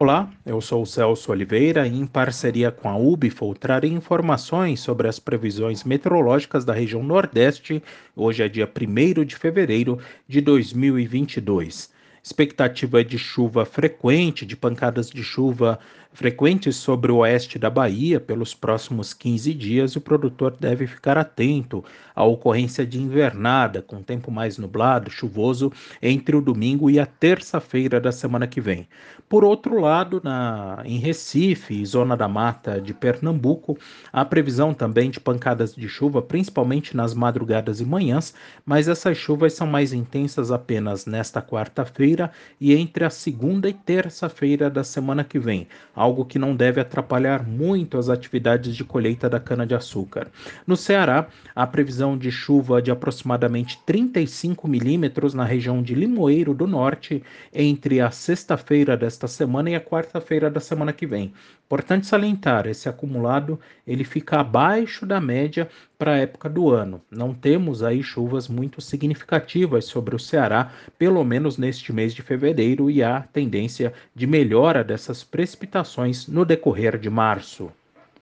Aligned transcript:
Olá, 0.00 0.30
eu 0.46 0.60
sou 0.60 0.86
Celso 0.86 1.32
Oliveira 1.32 1.84
e, 1.84 1.98
em 1.98 2.06
parceria 2.06 2.70
com 2.70 2.88
a 2.88 2.96
UBFOL, 2.96 3.52
trarei 3.52 3.90
informações 3.90 4.78
sobre 4.78 5.08
as 5.08 5.18
previsões 5.18 5.82
meteorológicas 5.82 6.64
da 6.64 6.72
região 6.72 7.02
Nordeste. 7.02 7.82
Hoje 8.14 8.44
é 8.44 8.48
dia 8.48 8.70
1 8.72 9.24
de 9.24 9.34
fevereiro 9.34 9.98
de 10.28 10.40
2022. 10.40 11.90
Expectativa 12.22 13.04
de 13.04 13.18
chuva 13.18 13.64
frequente, 13.64 14.44
de 14.44 14.56
pancadas 14.56 15.10
de 15.10 15.22
chuva 15.22 15.78
frequentes 16.12 16.74
sobre 16.74 17.12
o 17.12 17.18
oeste 17.18 17.58
da 17.58 17.70
Bahia 17.70 18.18
pelos 18.18 18.52
próximos 18.54 19.14
15 19.14 19.54
dias. 19.54 19.94
O 19.94 20.00
produtor 20.00 20.56
deve 20.58 20.86
ficar 20.86 21.16
atento 21.16 21.84
à 22.14 22.24
ocorrência 22.24 22.84
de 22.84 23.00
invernada, 23.00 23.82
com 23.82 24.02
tempo 24.02 24.30
mais 24.30 24.58
nublado, 24.58 25.10
chuvoso, 25.10 25.72
entre 26.02 26.34
o 26.34 26.40
domingo 26.40 26.90
e 26.90 26.98
a 26.98 27.06
terça-feira 27.06 28.00
da 28.00 28.10
semana 28.10 28.48
que 28.48 28.60
vem. 28.60 28.88
Por 29.28 29.44
outro 29.44 29.78
lado, 29.78 30.20
na, 30.24 30.82
em 30.84 30.98
Recife, 30.98 31.84
zona 31.84 32.16
da 32.16 32.26
mata 32.26 32.80
de 32.80 32.94
Pernambuco, 32.94 33.78
há 34.12 34.24
previsão 34.24 34.72
também 34.72 35.10
de 35.10 35.20
pancadas 35.20 35.74
de 35.74 35.88
chuva, 35.88 36.22
principalmente 36.22 36.96
nas 36.96 37.12
madrugadas 37.12 37.80
e 37.80 37.84
manhãs, 37.84 38.34
mas 38.64 38.88
essas 38.88 39.18
chuvas 39.18 39.52
são 39.52 39.66
mais 39.66 39.92
intensas 39.92 40.50
apenas 40.50 41.04
nesta 41.04 41.42
quarta-feira 41.42 42.17
quinta-feira 42.18 42.32
e 42.60 42.74
entre 42.74 43.04
a 43.04 43.10
segunda 43.10 43.68
e 43.68 43.72
terça-feira 43.72 44.68
da 44.68 44.82
semana 44.82 45.22
que 45.22 45.38
vem, 45.38 45.68
algo 45.94 46.24
que 46.24 46.38
não 46.38 46.56
deve 46.56 46.80
atrapalhar 46.80 47.46
muito 47.46 47.96
as 47.96 48.08
atividades 48.08 48.74
de 48.74 48.84
colheita 48.84 49.28
da 49.28 49.38
cana-de-açúcar. 49.38 50.28
No 50.66 50.76
Ceará, 50.76 51.28
há 51.54 51.66
previsão 51.66 52.18
de 52.18 52.32
chuva 52.32 52.82
de 52.82 52.90
aproximadamente 52.90 53.78
35 53.86 54.66
milímetros 54.66 55.34
na 55.34 55.44
região 55.44 55.82
de 55.82 55.94
Limoeiro 55.94 56.52
do 56.52 56.66
Norte 56.66 57.22
entre 57.52 58.00
a 58.00 58.10
sexta-feira 58.10 58.96
desta 58.96 59.28
semana 59.28 59.70
e 59.70 59.74
a 59.76 59.80
quarta-feira 59.80 60.50
da 60.50 60.60
semana 60.60 60.92
que 60.92 61.06
vem. 61.06 61.32
Importante 61.66 62.06
salientar, 62.06 62.66
esse 62.66 62.88
acumulado 62.88 63.60
ele 63.86 64.02
fica 64.02 64.40
abaixo 64.40 65.04
da 65.04 65.20
média 65.20 65.68
para 65.98 66.12
a 66.12 66.18
época 66.18 66.48
do 66.48 66.70
ano. 66.70 67.02
Não 67.10 67.34
temos 67.34 67.82
aí 67.82 68.02
chuvas 68.02 68.48
muito 68.48 68.80
significativas 68.80 69.84
sobre 69.86 70.14
o 70.14 70.18
Ceará, 70.18 70.72
pelo 70.96 71.24
menos 71.24 71.58
neste 71.58 71.92
mês 71.92 72.14
de 72.14 72.22
fevereiro, 72.22 72.88
e 72.90 73.02
há 73.02 73.22
tendência 73.22 73.92
de 74.14 74.26
melhora 74.26 74.84
dessas 74.84 75.24
precipitações 75.24 76.28
no 76.28 76.44
decorrer 76.44 76.96
de 76.98 77.10
março. 77.10 77.72